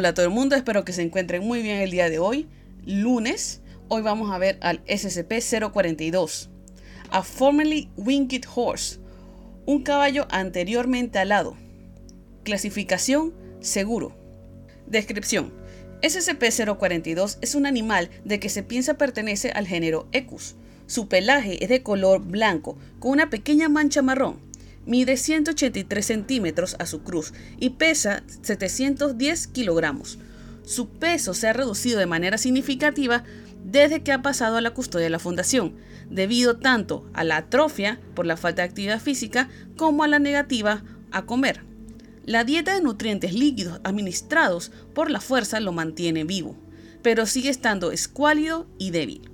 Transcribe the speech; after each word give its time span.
Hola 0.00 0.08
a 0.08 0.14
todo 0.14 0.24
el 0.24 0.32
mundo, 0.32 0.56
espero 0.56 0.82
que 0.82 0.94
se 0.94 1.02
encuentren 1.02 1.46
muy 1.46 1.60
bien 1.60 1.76
el 1.76 1.90
día 1.90 2.08
de 2.08 2.18
hoy, 2.18 2.48
lunes. 2.86 3.60
Hoy 3.88 4.00
vamos 4.00 4.30
a 4.32 4.38
ver 4.38 4.56
al 4.62 4.82
SCP-042, 4.86 6.48
a 7.10 7.22
formerly 7.22 7.90
winged 7.98 8.44
horse, 8.54 8.98
un 9.66 9.82
caballo 9.82 10.26
anteriormente 10.30 11.18
alado. 11.18 11.54
Clasificación 12.44 13.34
seguro. 13.60 14.16
Descripción. 14.86 15.52
SCP-042 16.00 17.36
es 17.42 17.54
un 17.54 17.66
animal 17.66 18.08
de 18.24 18.40
que 18.40 18.48
se 18.48 18.62
piensa 18.62 18.94
pertenece 18.94 19.50
al 19.50 19.66
género 19.66 20.08
Ecus. 20.12 20.56
Su 20.86 21.08
pelaje 21.08 21.62
es 21.62 21.68
de 21.68 21.82
color 21.82 22.22
blanco 22.22 22.78
con 23.00 23.10
una 23.10 23.28
pequeña 23.28 23.68
mancha 23.68 24.00
marrón. 24.00 24.49
Mide 24.86 25.16
183 25.16 26.04
centímetros 26.04 26.76
a 26.78 26.86
su 26.86 27.02
cruz 27.02 27.32
y 27.58 27.70
pesa 27.70 28.22
710 28.42 29.46
kilogramos. 29.48 30.18
Su 30.64 30.88
peso 30.88 31.34
se 31.34 31.48
ha 31.48 31.52
reducido 31.52 31.98
de 31.98 32.06
manera 32.06 32.38
significativa 32.38 33.24
desde 33.64 34.02
que 34.02 34.12
ha 34.12 34.22
pasado 34.22 34.56
a 34.56 34.60
la 34.60 34.70
custodia 34.70 35.04
de 35.04 35.10
la 35.10 35.18
fundación, 35.18 35.74
debido 36.08 36.58
tanto 36.58 37.04
a 37.12 37.24
la 37.24 37.38
atrofia 37.38 38.00
por 38.14 38.26
la 38.26 38.36
falta 38.36 38.62
de 38.62 38.68
actividad 38.68 39.00
física 39.00 39.48
como 39.76 40.02
a 40.02 40.08
la 40.08 40.18
negativa 40.18 40.82
a 41.10 41.26
comer. 41.26 41.62
La 42.24 42.44
dieta 42.44 42.74
de 42.74 42.82
nutrientes 42.82 43.34
líquidos 43.34 43.80
administrados 43.84 44.72
por 44.94 45.10
la 45.10 45.20
fuerza 45.20 45.60
lo 45.60 45.72
mantiene 45.72 46.24
vivo, 46.24 46.56
pero 47.02 47.26
sigue 47.26 47.50
estando 47.50 47.92
escuálido 47.92 48.66
y 48.78 48.90
débil. 48.90 49.30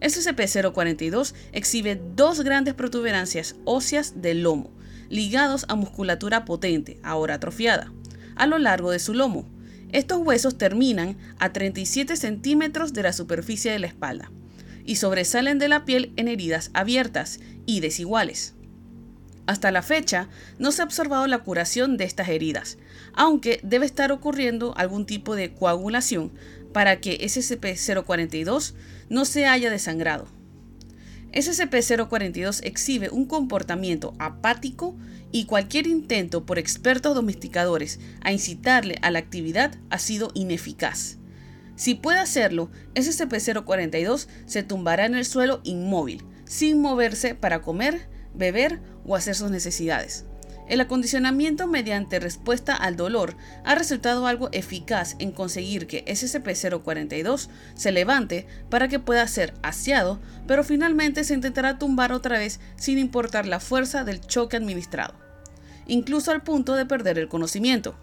SCP-042 0.00 1.34
exhibe 1.52 2.00
dos 2.16 2.40
grandes 2.42 2.74
protuberancias 2.74 3.56
óseas 3.64 4.22
del 4.22 4.42
lomo, 4.42 4.70
ligados 5.10 5.66
a 5.68 5.74
musculatura 5.74 6.46
potente, 6.46 6.98
ahora 7.02 7.34
atrofiada, 7.34 7.92
a 8.36 8.46
lo 8.46 8.58
largo 8.58 8.90
de 8.90 8.98
su 8.98 9.12
lomo. 9.12 9.46
Estos 9.92 10.20
huesos 10.20 10.56
terminan 10.56 11.18
a 11.38 11.52
37 11.52 12.16
centímetros 12.16 12.92
de 12.92 13.02
la 13.02 13.12
superficie 13.12 13.72
de 13.72 13.80
la 13.80 13.88
espalda 13.88 14.30
y 14.84 14.96
sobresalen 14.96 15.58
de 15.58 15.68
la 15.68 15.84
piel 15.84 16.12
en 16.16 16.28
heridas 16.28 16.70
abiertas 16.72 17.40
y 17.66 17.80
desiguales. 17.80 18.54
Hasta 19.46 19.72
la 19.72 19.82
fecha, 19.82 20.28
no 20.58 20.70
se 20.70 20.82
ha 20.82 20.84
observado 20.84 21.26
la 21.26 21.40
curación 21.40 21.96
de 21.96 22.04
estas 22.04 22.28
heridas, 22.28 22.78
aunque 23.14 23.58
debe 23.64 23.84
estar 23.84 24.12
ocurriendo 24.12 24.74
algún 24.76 25.06
tipo 25.06 25.34
de 25.34 25.52
coagulación 25.52 26.32
para 26.72 27.00
que 27.00 27.18
SCP-042 27.18 28.74
no 29.08 29.24
se 29.24 29.46
haya 29.46 29.70
desangrado. 29.70 30.28
SCP-042 31.32 32.60
exhibe 32.64 33.08
un 33.10 33.24
comportamiento 33.24 34.14
apático 34.18 34.96
y 35.30 35.44
cualquier 35.46 35.86
intento 35.86 36.44
por 36.44 36.58
expertos 36.58 37.14
domesticadores 37.14 38.00
a 38.20 38.32
incitarle 38.32 38.96
a 39.02 39.10
la 39.10 39.20
actividad 39.20 39.74
ha 39.90 39.98
sido 39.98 40.32
ineficaz. 40.34 41.18
Si 41.76 41.94
puede 41.94 42.18
hacerlo, 42.18 42.70
SCP-042 42.94 44.26
se 44.46 44.62
tumbará 44.62 45.06
en 45.06 45.14
el 45.14 45.24
suelo 45.24 45.60
inmóvil, 45.62 46.24
sin 46.44 46.80
moverse 46.80 47.34
para 47.34 47.62
comer, 47.62 48.08
beber 48.34 48.80
o 49.04 49.14
hacer 49.14 49.34
sus 49.36 49.50
necesidades. 49.50 50.26
El 50.70 50.80
acondicionamiento 50.80 51.66
mediante 51.66 52.20
respuesta 52.20 52.76
al 52.76 52.94
dolor 52.94 53.36
ha 53.64 53.74
resultado 53.74 54.28
algo 54.28 54.50
eficaz 54.52 55.16
en 55.18 55.32
conseguir 55.32 55.88
que 55.88 56.04
SCP-042 56.04 57.48
se 57.74 57.90
levante 57.90 58.46
para 58.68 58.86
que 58.86 59.00
pueda 59.00 59.26
ser 59.26 59.52
aseado, 59.64 60.20
pero 60.46 60.62
finalmente 60.62 61.24
se 61.24 61.34
intentará 61.34 61.80
tumbar 61.80 62.12
otra 62.12 62.38
vez 62.38 62.60
sin 62.76 62.98
importar 62.98 63.46
la 63.46 63.58
fuerza 63.58 64.04
del 64.04 64.20
choque 64.20 64.56
administrado, 64.56 65.14
incluso 65.88 66.30
al 66.30 66.44
punto 66.44 66.76
de 66.76 66.86
perder 66.86 67.18
el 67.18 67.26
conocimiento. 67.26 67.96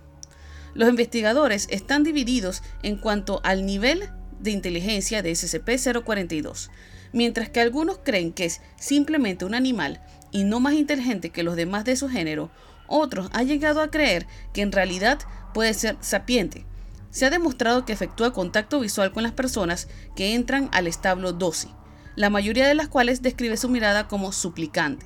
Los 0.74 0.90
investigadores 0.90 1.68
están 1.72 2.04
divididos 2.04 2.64
en 2.84 2.98
cuanto 2.98 3.40
al 3.46 3.66
nivel 3.66 4.10
de 4.42 4.52
inteligencia 4.52 5.22
de 5.22 5.32
SCP-042, 5.32 6.70
mientras 7.14 7.50
que 7.50 7.62
algunos 7.62 8.00
creen 8.04 8.34
que 8.34 8.44
es 8.44 8.60
simplemente 8.76 9.46
un 9.46 9.56
animal 9.56 10.02
y 10.32 10.44
no 10.44 10.60
más 10.60 10.74
inteligente 10.74 11.30
que 11.30 11.44
los 11.44 11.56
demás 11.56 11.86
de 11.86 11.96
su 11.96 12.10
género, 12.10 12.50
otros 12.88 13.30
han 13.34 13.48
llegado 13.48 13.82
a 13.82 13.92
creer 13.92 14.28
que 14.54 14.62
en 14.62 14.72
realidad 14.72 15.20
puede 15.54 15.74
ser 15.74 15.98
sapiente. 16.02 16.66
Se 17.12 17.26
ha 17.26 17.30
demostrado 17.30 17.86
que 17.86 17.94
efectúa 17.94 18.34
contacto 18.34 18.80
visual 18.80 19.12
con 19.12 19.24
las 19.24 19.32
personas 19.32 19.88
que 20.16 20.36
entran 20.36 20.70
al 20.72 20.88
establo 20.88 21.34
12, 21.34 21.70
la 22.16 22.30
mayoría 22.30 22.68
de 22.68 22.76
las 22.76 22.88
cuales 22.88 23.22
describe 23.22 23.58
su 23.58 23.70
mirada 23.70 24.08
como 24.08 24.32
suplicante. 24.32 25.06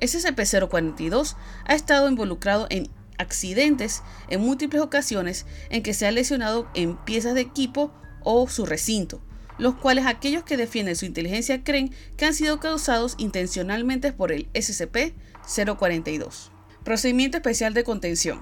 SCP-042 0.00 1.36
ha 1.66 1.74
estado 1.74 2.08
involucrado 2.08 2.66
en 2.70 2.90
accidentes 3.18 4.02
en 4.28 4.40
múltiples 4.40 4.82
ocasiones 4.82 5.46
en 5.70 5.82
que 5.82 5.94
se 5.94 6.06
ha 6.06 6.10
lesionado 6.10 6.68
en 6.74 6.96
piezas 6.96 7.34
de 7.34 7.42
equipo 7.42 7.92
o 8.22 8.48
su 8.48 8.66
recinto, 8.66 9.20
los 9.58 9.74
cuales 9.74 10.06
aquellos 10.06 10.44
que 10.44 10.56
defienden 10.56 10.96
su 10.96 11.04
inteligencia 11.06 11.62
creen 11.62 11.92
que 12.16 12.26
han 12.26 12.34
sido 12.34 12.60
causados 12.60 13.14
intencionalmente 13.18 14.12
por 14.12 14.32
el 14.32 14.50
SCP-042. 14.52 16.50
Procedimiento 16.84 17.36
especial 17.38 17.74
de 17.74 17.84
contención. 17.84 18.40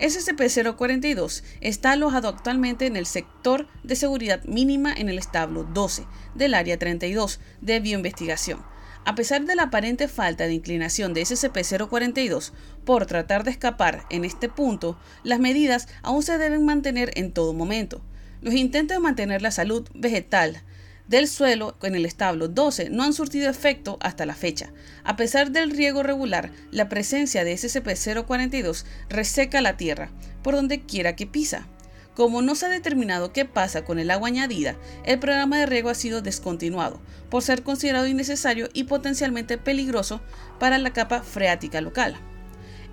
SCP-042 0.00 1.42
está 1.60 1.92
alojado 1.92 2.28
actualmente 2.28 2.86
en 2.86 2.96
el 2.96 3.06
sector 3.06 3.68
de 3.82 3.96
seguridad 3.96 4.42
mínima 4.44 4.92
en 4.92 5.08
el 5.08 5.18
establo 5.18 5.64
12 5.64 6.04
del 6.34 6.54
Área 6.54 6.78
32 6.78 7.40
de 7.60 7.80
bioinvestigación. 7.80 8.64
A 9.04 9.14
pesar 9.16 9.44
de 9.44 9.56
la 9.56 9.64
aparente 9.64 10.06
falta 10.06 10.44
de 10.44 10.54
inclinación 10.54 11.12
de 11.12 11.22
SCP-042 11.22 12.52
por 12.84 13.06
tratar 13.06 13.42
de 13.42 13.50
escapar 13.50 14.04
en 14.10 14.24
este 14.24 14.48
punto, 14.48 14.96
las 15.24 15.40
medidas 15.40 15.88
aún 16.02 16.22
se 16.22 16.38
deben 16.38 16.64
mantener 16.64 17.10
en 17.14 17.32
todo 17.32 17.52
momento. 17.52 18.00
Los 18.42 18.54
intentos 18.54 18.96
de 18.96 19.00
mantener 19.00 19.40
la 19.40 19.52
salud 19.52 19.88
vegetal 19.94 20.62
del 21.06 21.28
suelo 21.28 21.76
en 21.82 21.94
el 21.94 22.04
establo 22.04 22.48
12 22.48 22.90
no 22.90 23.04
han 23.04 23.12
surtido 23.12 23.48
efecto 23.48 23.98
hasta 24.00 24.26
la 24.26 24.34
fecha. 24.34 24.72
A 25.04 25.14
pesar 25.14 25.52
del 25.52 25.70
riego 25.70 26.02
regular, 26.02 26.50
la 26.72 26.88
presencia 26.88 27.44
de 27.44 27.54
SCP-042 27.54 28.84
reseca 29.08 29.60
la 29.60 29.76
tierra 29.76 30.10
por 30.42 30.56
donde 30.56 30.80
quiera 30.80 31.14
que 31.14 31.28
pisa. 31.28 31.68
Como 32.16 32.42
no 32.42 32.56
se 32.56 32.66
ha 32.66 32.68
determinado 32.68 33.32
qué 33.32 33.44
pasa 33.44 33.84
con 33.84 34.00
el 34.00 34.10
agua 34.10 34.26
añadida, 34.26 34.74
el 35.04 35.20
programa 35.20 35.58
de 35.58 35.66
riego 35.66 35.88
ha 35.88 35.94
sido 35.94 36.20
descontinuado 36.20 37.00
por 37.30 37.42
ser 37.42 37.62
considerado 37.62 38.08
innecesario 38.08 38.68
y 38.74 38.84
potencialmente 38.84 39.56
peligroso 39.56 40.20
para 40.58 40.78
la 40.78 40.92
capa 40.92 41.22
freática 41.22 41.80
local. 41.80 42.16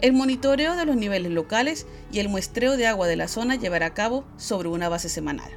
El 0.01 0.13
monitoreo 0.13 0.77
de 0.77 0.85
los 0.85 0.95
niveles 0.95 1.31
locales 1.31 1.85
y 2.11 2.19
el 2.19 2.29
muestreo 2.29 2.77
de 2.77 2.87
agua 2.87 3.07
de 3.07 3.17
la 3.17 3.27
zona 3.27 3.55
llevará 3.55 3.87
a 3.87 3.93
cabo 3.93 4.23
sobre 4.37 4.69
una 4.69 4.87
base 4.87 5.09
semanal. 5.09 5.51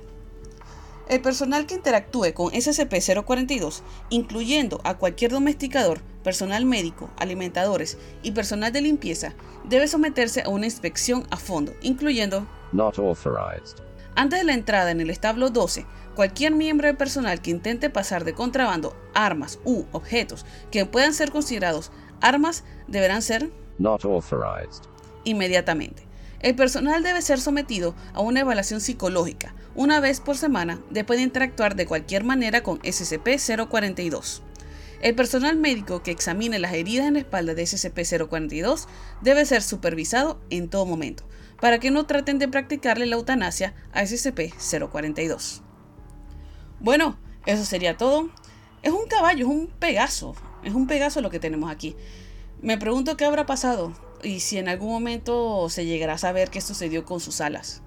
El 1.09 1.21
personal 1.21 1.67
que 1.67 1.75
interactúe 1.75 2.33
con 2.35 2.53
SCP-042, 2.53 3.83
incluyendo 4.11 4.81
a 4.83 4.99
cualquier 4.99 5.31
domesticador, 5.31 6.01
personal 6.25 6.65
médico, 6.65 7.11
alimentadores 7.19 7.99
y 8.23 8.33
personal 8.33 8.73
de 8.73 8.81
limpieza, 8.81 9.35
debe 9.65 9.87
someterse 9.87 10.43
a 10.43 10.49
una 10.49 10.67
inspección 10.67 11.25
a 11.31 11.37
fondo, 11.37 11.75
incluyendo 11.81 12.47
Not 12.73 12.99
authorized. 12.99 13.77
Antes 14.15 14.41
de 14.41 14.45
la 14.45 14.55
entrada 14.55 14.91
en 14.91 15.01
el 15.01 15.11
establo 15.11 15.51
12, 15.51 15.87
cualquier 16.15 16.53
miembro 16.53 16.87
del 16.87 16.97
personal 16.97 17.41
que 17.41 17.51
intente 17.51 17.91
pasar 17.91 18.25
de 18.25 18.35
contrabando 18.35 18.97
armas 19.15 19.59
u 19.65 19.85
objetos 19.93 20.45
que 20.71 20.85
puedan 20.85 21.15
ser 21.15 21.31
considerados 21.31 21.93
armas 22.21 22.65
deberán 22.89 23.23
ser 23.23 23.51
Not 23.83 24.05
authorized. 24.05 24.85
inmediatamente. 25.25 26.05
El 26.41 26.55
personal 26.55 27.03
debe 27.03 27.21
ser 27.23 27.41
sometido 27.41 27.95
a 28.15 28.21
una 28.21 28.41
evaluación 28.41 28.81
psicológica 28.81 29.55
una 29.75 30.01
vez 30.01 30.21
por 30.21 30.37
semana 30.37 30.81
después 30.91 31.19
de 31.19 31.25
interactuar 31.25 31.77
de 31.77 31.87
cualquier 31.87 32.25
manera 32.25 32.63
con 32.63 32.79
SCP-042. 32.81 34.41
El 35.01 35.15
personal 35.17 35.57
médico 35.57 36.03
que 36.03 36.13
examine 36.13 36.61
las 36.61 36.75
heridas 36.75 37.07
en 37.07 37.15
la 37.15 37.21
espalda 37.21 37.55
de 37.55 37.65
SCP-042 37.65 38.87
debe 39.21 39.45
ser 39.47 39.63
supervisado 39.63 40.41
en 40.51 40.69
todo 40.69 40.87
momento, 40.87 41.25
para 41.61 41.81
que 41.81 41.91
no 41.91 42.07
traten 42.07 42.39
de 42.39 42.49
practicarle 42.49 43.07
la 43.07 43.17
eutanasia 43.17 43.75
a 43.93 44.03
SCP-042. 44.03 45.61
Bueno, 46.79 47.19
eso 47.47 47.65
sería 47.65 47.97
todo. 47.97 48.31
Es 48.83 48.93
un 48.93 49.07
caballo, 49.07 49.47
es 49.47 49.51
un 49.51 49.67
pegaso, 49.67 50.35
es 50.63 50.73
un 50.73 50.87
pegaso 50.87 51.21
lo 51.21 51.31
que 51.31 51.41
tenemos 51.41 51.71
aquí. 51.71 51.97
Me 52.63 52.79
pregunto 52.79 53.17
qué 53.17 53.25
habrá 53.25 53.45
pasado 53.45 53.93
y 54.23 54.39
si 54.39 54.57
en 54.57 54.69
algún 54.69 54.91
momento 54.91 55.69
se 55.69 55.85
llegará 55.85 56.15
a 56.15 56.19
saber 56.19 56.49
qué 56.49 56.61
sucedió 56.61 57.05
con 57.05 57.19
sus 57.19 57.41
alas. 57.41 57.83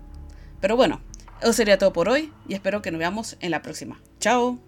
Pero 0.60 0.76
bueno, 0.76 1.02
eso 1.42 1.54
sería 1.54 1.78
todo 1.78 1.94
por 1.94 2.10
hoy 2.10 2.34
y 2.48 2.56
espero 2.56 2.82
que 2.82 2.92
nos 2.92 3.00
veamos 3.00 3.38
en 3.40 3.52
la 3.52 3.62
próxima. 3.62 4.02
Chao. 4.20 4.60